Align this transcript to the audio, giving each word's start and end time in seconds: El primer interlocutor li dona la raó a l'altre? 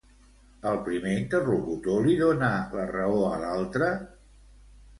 El 0.69 0.79
primer 0.87 1.11
interlocutor 1.17 2.09
li 2.09 2.17
dona 2.23 2.51
la 2.79 2.89
raó 2.95 3.23
a 3.29 3.39
l'altre? 3.45 3.95